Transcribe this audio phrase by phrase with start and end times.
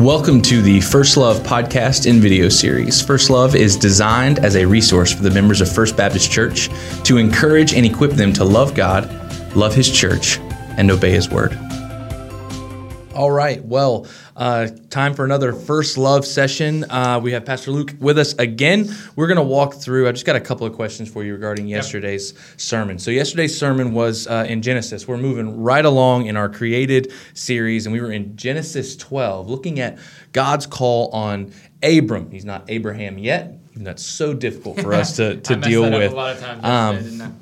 [0.00, 3.02] Welcome to the First Love podcast and video series.
[3.02, 6.70] First Love is designed as a resource for the members of First Baptist Church
[7.04, 9.10] to encourage and equip them to love God,
[9.54, 10.38] love His church,
[10.78, 11.52] and obey His word.
[13.14, 13.62] All right.
[13.62, 14.06] Well,
[14.40, 16.90] uh, time for another First Love session.
[16.90, 18.88] Uh, we have Pastor Luke with us again.
[19.14, 20.08] We're going to walk through.
[20.08, 22.98] I just got a couple of questions for you regarding yesterday's sermon.
[22.98, 25.06] So, yesterday's sermon was uh, in Genesis.
[25.06, 29.78] We're moving right along in our created series, and we were in Genesis 12, looking
[29.78, 29.98] at
[30.32, 32.30] God's call on Abram.
[32.30, 36.12] He's not Abraham yet, that's so difficult for us to, to deal with.
[36.12, 37.10] a lot of times.
[37.10, 37.38] Um,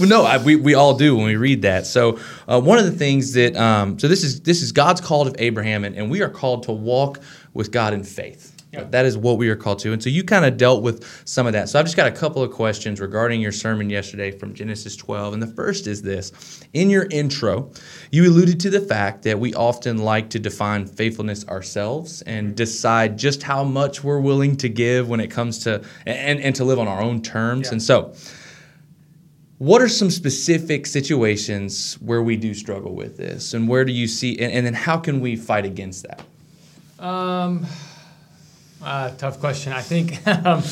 [0.08, 1.86] no, I, we, we all do when we read that.
[1.86, 2.18] So
[2.48, 5.42] uh, one of the things that um, so this is this is God's call to
[5.42, 7.20] Abraham, and, and we are called to walk
[7.52, 8.61] with God in faith.
[8.72, 8.90] Yep.
[8.90, 9.92] That is what we are called to.
[9.92, 11.68] And so you kind of dealt with some of that.
[11.68, 15.34] So I've just got a couple of questions regarding your sermon yesterday from Genesis 12.
[15.34, 16.32] And the first is this
[16.72, 17.70] In your intro,
[18.10, 23.18] you alluded to the fact that we often like to define faithfulness ourselves and decide
[23.18, 26.78] just how much we're willing to give when it comes to, and, and to live
[26.78, 27.66] on our own terms.
[27.66, 27.72] Yeah.
[27.72, 28.14] And so,
[29.58, 33.52] what are some specific situations where we do struggle with this?
[33.52, 36.24] And where do you see, and, and then how can we fight against that?
[37.04, 37.66] Um,
[38.82, 39.72] uh, tough question.
[39.72, 40.18] I think.
[40.26, 40.62] Um,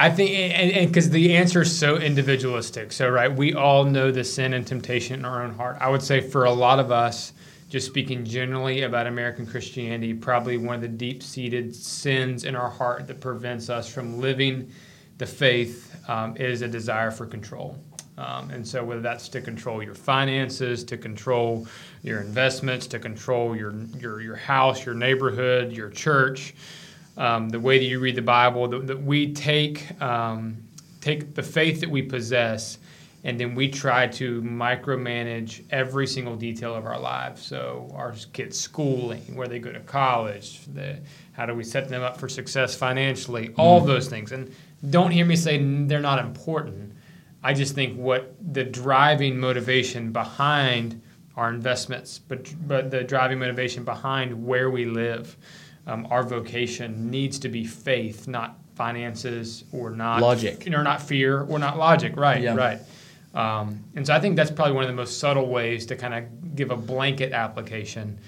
[0.00, 2.90] I think, and because the answer is so individualistic.
[2.90, 5.76] So, right, we all know the sin and temptation in our own heart.
[5.78, 7.34] I would say for a lot of us,
[7.68, 12.70] just speaking generally about American Christianity, probably one of the deep seated sins in our
[12.70, 14.72] heart that prevents us from living
[15.18, 17.78] the faith um, is a desire for control.
[18.16, 21.66] Um, and so, whether that's to control your finances, to control
[22.02, 26.54] your investments, to control your, your, your house, your neighborhood, your church,
[27.20, 30.56] um, the way that you read the Bible, that, we take um,
[31.02, 32.78] take the faith that we possess,
[33.24, 37.42] and then we try to micromanage every single detail of our lives.
[37.42, 40.98] So our kids' schooling, where they go to college, the,
[41.32, 43.86] how do we set them up for success financially, all mm.
[43.86, 44.32] those things.
[44.32, 44.54] And
[44.88, 46.94] don't hear me say they're not important.
[47.42, 51.02] I just think what the driving motivation behind
[51.36, 55.36] our investments, but but the driving motivation behind where we live
[55.86, 61.42] um, our vocation needs to be faith, not finances or not logic, or not fear
[61.42, 62.16] or not logic.
[62.16, 62.54] Right, yeah.
[62.54, 62.80] right.
[63.34, 66.14] Um, and so I think that's probably one of the most subtle ways to kind
[66.14, 68.18] of give a blanket application.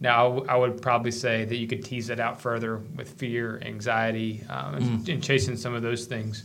[0.00, 4.42] Now, I would probably say that you could tease it out further with fear, anxiety,
[4.48, 5.12] um, and, mm.
[5.12, 6.44] and chasing some of those things.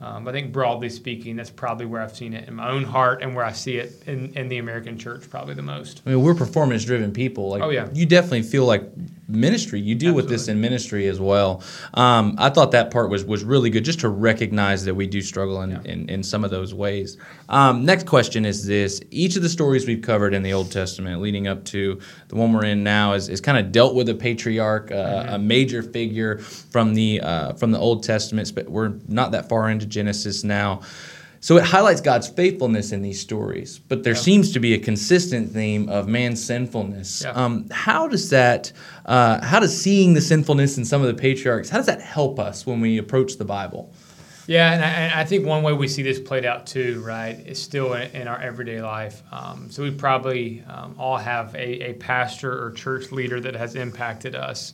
[0.00, 3.22] Um, I think broadly speaking, that's probably where I've seen it in my own heart
[3.22, 6.02] and where I see it in, in the American church probably the most.
[6.04, 7.48] I mean, we're performance driven people.
[7.48, 7.88] Like, oh, yeah.
[7.92, 8.82] You definitely feel like
[9.28, 9.80] ministry.
[9.80, 10.22] You deal Absolutely.
[10.22, 11.62] with this in ministry as well.
[11.94, 15.20] Um, I thought that part was, was really good just to recognize that we do
[15.22, 15.80] struggle in, yeah.
[15.84, 17.16] in, in, some of those ways.
[17.48, 21.20] Um, next question is this Each of the stories we've covered in the Old Testament
[21.20, 24.14] leading up to the one we're in now is, is kind of dealt with a
[24.14, 25.34] patriarch, uh, mm-hmm.
[25.34, 29.70] a major figure from the, uh, from the Old Testament, but we're not that far
[29.70, 30.82] into Genesis now.
[31.44, 34.18] So it highlights God's faithfulness in these stories, but there yeah.
[34.18, 37.20] seems to be a consistent theme of man's sinfulness.
[37.22, 37.32] Yeah.
[37.32, 38.72] Um, how does that,
[39.04, 42.38] uh, how does seeing the sinfulness in some of the patriarchs, how does that help
[42.38, 43.92] us when we approach the Bible?
[44.46, 47.62] Yeah, and I, I think one way we see this played out too, right, is
[47.62, 49.22] still in, in our everyday life.
[49.30, 53.74] Um, so we probably um, all have a, a pastor or church leader that has
[53.74, 54.72] impacted us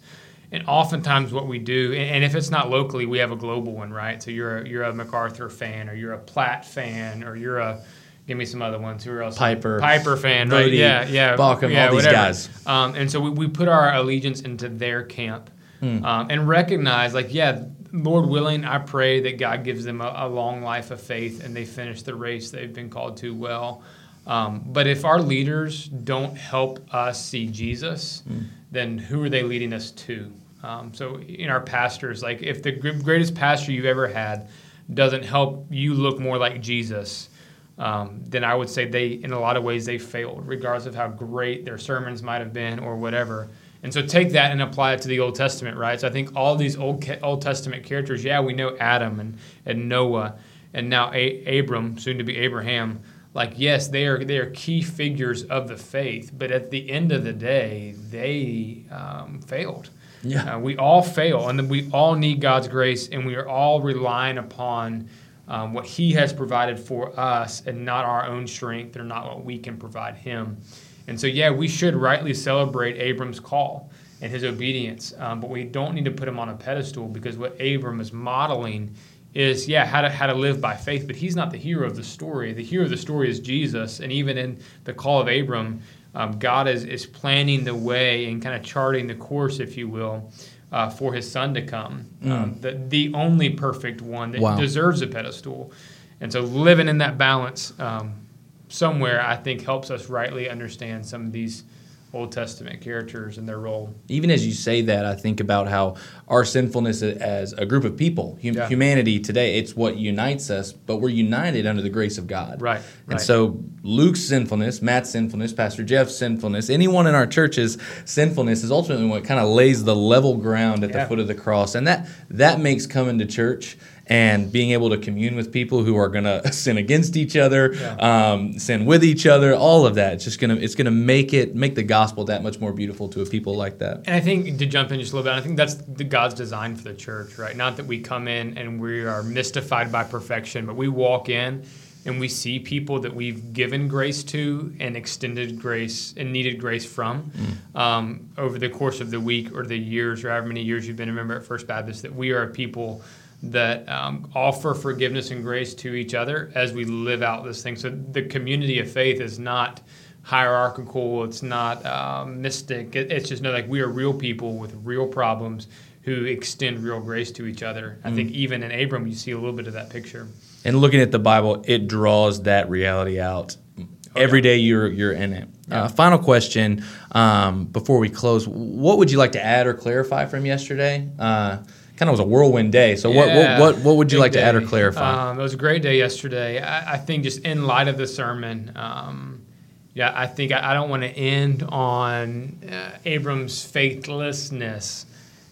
[0.53, 3.93] and oftentimes what we do and if it's not locally we have a global one
[3.93, 4.23] right?
[4.23, 7.83] So you're a, you're a macarthur fan or you're a platt fan or you're a
[8.27, 9.39] give me some other ones who are else?
[9.39, 9.81] Piper.
[9.81, 10.71] Piper fan right?
[10.71, 11.37] Yeah yeah.
[11.37, 12.13] Baucham, yeah, all these whatever.
[12.13, 12.67] guys.
[12.67, 15.51] Um, and so we, we put our allegiance into their camp
[15.81, 16.05] hmm.
[16.05, 20.29] um, and recognize like yeah lord willing i pray that god gives them a, a,
[20.29, 23.83] long life of faith and they finish the race they've been called to well
[24.31, 28.41] um, but if our leaders don't help us see jesus hmm.
[28.71, 30.33] then who are they leading us to
[30.63, 34.49] um, so in our pastors, like if the greatest pastor you've ever had
[34.93, 37.31] doesn't help you look more like Jesus,
[37.79, 40.95] um, then I would say they, in a lot of ways, they failed, regardless of
[40.95, 43.49] how great their sermons might have been or whatever.
[43.83, 45.99] And so take that and apply it to the Old Testament, right?
[45.99, 49.89] So I think all these Old Old Testament characters, yeah, we know Adam and, and
[49.89, 50.37] Noah,
[50.75, 53.01] and now a- Abram, soon to be Abraham.
[53.33, 57.13] Like yes, they are they are key figures of the faith, but at the end
[57.13, 59.91] of the day, they um, failed.
[60.23, 60.57] Yeah.
[60.57, 64.39] Uh, we all fail, and we all need God's grace, and we are all relying
[64.39, 65.09] upon
[65.49, 69.45] um, what He has provided for us and not our own strength or not what
[69.45, 70.59] we can provide Him.
[71.07, 73.91] And so, yeah, we should rightly celebrate Abram's call
[74.21, 77.37] and his obedience, um, but we don't need to put him on a pedestal because
[77.37, 78.95] what Abram is modeling
[79.33, 81.95] is yeah how to how to live by faith but he's not the hero of
[81.95, 85.29] the story the hero of the story is jesus and even in the call of
[85.29, 85.81] abram
[86.15, 89.89] um, God is, is planning the way and kind of charting the course, if you
[89.89, 90.31] will,
[90.73, 92.07] uh, for his son to come.
[92.23, 92.31] Mm.
[92.31, 94.57] Um, the, the only perfect one that wow.
[94.57, 95.73] deserves a pedestal.
[96.21, 98.27] And so living in that balance um,
[98.69, 101.65] somewhere, I think, helps us rightly understand some of these
[102.13, 103.95] Old Testament characters and their role.
[104.09, 105.95] Even as you say that, I think about how
[106.27, 108.69] our sinfulness as a group of people, hum- yeah.
[108.69, 112.61] humanity today, it's what unites us, but we're united under the grace of God.
[112.61, 112.81] Right.
[113.05, 113.21] And right.
[113.21, 119.07] so Luke's sinfulness, Matt's sinfulness, Pastor Jeff's sinfulness, anyone in our church's sinfulness is ultimately
[119.07, 121.05] what kind of lays the level ground at yeah.
[121.05, 121.77] the foot of the cross.
[121.77, 123.79] And that that makes coming to church
[124.11, 127.73] and being able to commune with people who are going to sin against each other,
[127.73, 127.95] yeah.
[128.33, 130.15] um, sin with each other, all of that.
[130.15, 133.23] It's just gonna it's gonna make it make the gospel that much more beautiful to
[133.23, 133.99] a people like that.
[134.07, 136.35] And I think to jump in just a little bit, I think that's the God's
[136.35, 137.57] design for the church, right?
[137.57, 141.65] Not that we come in and we are mystified by perfection, but we walk in
[142.07, 146.91] and we see people that we've given grace to and extended grace and needed grace
[146.91, 147.79] from mm.
[147.79, 150.97] um, over the course of the week or the years or however many years you've
[150.97, 152.03] been a member at First Baptist.
[152.03, 153.03] That we are a people
[153.43, 157.77] that um, offer forgiveness and grace to each other as we live out this thing.
[157.77, 159.81] So the community of faith is not
[160.23, 161.25] hierarchical.
[161.25, 162.95] It's not um, mystic.
[162.95, 165.69] It, it's just know like we are real people with real problems
[166.03, 167.99] who extend real grace to each other.
[168.05, 168.15] I mm.
[168.15, 170.29] think even in Abram, you see a little bit of that picture.
[170.65, 173.57] And looking at the Bible, it draws that reality out.
[173.79, 175.49] Oh, Every day you're you're in it.
[175.69, 175.85] Yeah.
[175.85, 180.27] Uh, final question um, before we close: What would you like to add or clarify
[180.27, 181.09] from yesterday?
[181.19, 181.59] Uh,
[182.01, 182.97] kind of was a whirlwind day.
[182.97, 184.41] So yeah, what, what what would you like day.
[184.41, 185.31] to add or clarify?
[185.31, 186.59] Um, it was a great day yesterday.
[186.59, 189.45] I, I, think just in light of the sermon, um,
[189.93, 195.05] yeah, I think I, I don't want to end on uh, Abram's faithlessness.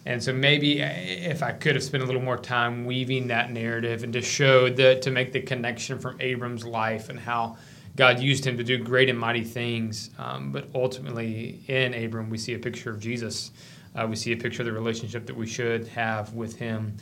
[0.06, 3.52] And so maybe uh, if I could have spent a little more time weaving that
[3.52, 7.58] narrative and to show that to make the connection from Abram's life and how
[7.94, 10.08] God used him to do great and mighty things.
[10.18, 13.50] Um, but ultimately, in Abram, we see a picture of Jesus.
[13.94, 16.96] Uh, we see a picture of the relationship that we should have with Him.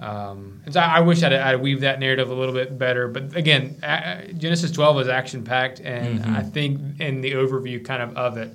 [0.00, 3.06] Um, and so I, I wish I'd, I'd weave that narrative a little bit better.
[3.08, 3.76] But again,
[4.36, 6.34] Genesis 12 is action packed, and mm-hmm.
[6.34, 8.54] I think in the overview kind of of it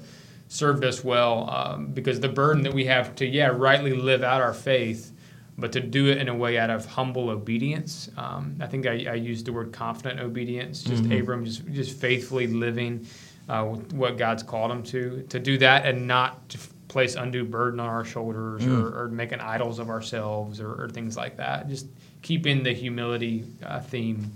[0.49, 4.41] served us well um, because the burden that we have to yeah rightly live out
[4.41, 5.13] our faith,
[5.57, 8.09] but to do it in a way out of humble obedience.
[8.17, 10.83] Um, I think I, I, used the word confident obedience.
[10.83, 11.21] Just mm-hmm.
[11.21, 13.05] Abram just just faithfully living
[13.49, 16.55] uh, what God's called him to to do that and not
[16.97, 18.81] place undue burden on our shoulders mm.
[18.81, 21.69] or, or, making idols of ourselves or, or, things like that.
[21.69, 21.85] Just
[22.23, 24.31] keeping the humility uh, theme.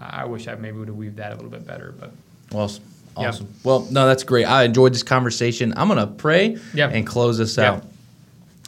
[0.00, 2.12] I wish I maybe would have weaved that a little bit better, but
[2.54, 2.84] awesome.
[3.18, 3.46] Awesome.
[3.46, 3.60] Yeah.
[3.64, 4.46] Well, no, that's great.
[4.46, 5.74] I enjoyed this conversation.
[5.76, 6.88] I'm going to pray yeah.
[6.88, 7.84] and close this out.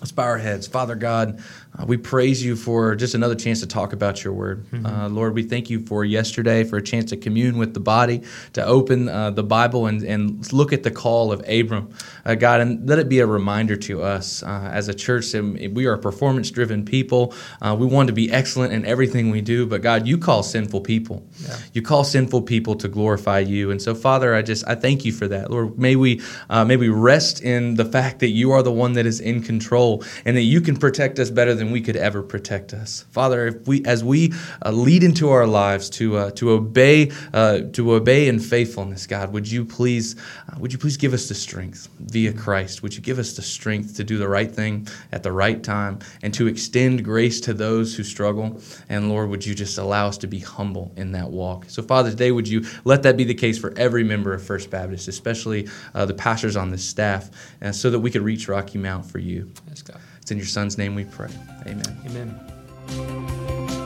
[0.01, 0.69] Let's bow our heads.
[0.69, 1.43] Father God,
[1.77, 4.65] uh, we praise you for just another chance to talk about your word.
[4.67, 4.87] Mm-hmm.
[4.87, 8.23] Uh, Lord, we thank you for yesterday, for a chance to commune with the body,
[8.53, 11.93] to open uh, the Bible and, and look at the call of Abram.
[12.25, 15.73] Uh, God, and let it be a reminder to us uh, as a church that
[15.75, 17.35] we are performance driven people.
[17.61, 20.83] Uh, we want to be excellent in everything we do, but God, you call sinful
[20.83, 21.27] people.
[21.41, 21.57] Yeah.
[21.73, 23.73] You call sinful people to glorify you.
[23.73, 25.51] And so, Father, I just I thank you for that.
[25.51, 29.05] Lord, may we, may we rest in the fact that you are the one that
[29.05, 29.88] is in control
[30.25, 33.05] and that you can protect us better than we could ever protect us.
[33.11, 34.33] Father, if we, as we
[34.65, 39.33] uh, lead into our lives to, uh, to, obey, uh, to obey in faithfulness, God,
[39.33, 40.17] would you, please,
[40.49, 42.83] uh, would you please give us the strength via Christ?
[42.83, 45.99] Would you give us the strength to do the right thing at the right time
[46.23, 48.61] and to extend grace to those who struggle?
[48.89, 51.67] And Lord, would you just allow us to be humble in that walk?
[51.69, 54.71] So, Father, today, would you let that be the case for every member of First
[54.71, 57.31] Baptist, especially uh, the pastors on the staff,
[57.73, 59.51] so that we could reach Rocky Mount for you.
[59.79, 60.01] Yes, God.
[60.21, 61.31] It's in your son's name we pray.
[61.67, 61.99] Amen.
[62.07, 63.78] Amen.